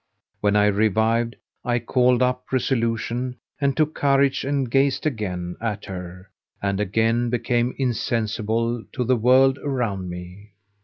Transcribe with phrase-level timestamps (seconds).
[0.39, 6.31] When I revived, I called up resolution and took courage and gazed again at her
[6.59, 10.53] and again became insensible to the world around me.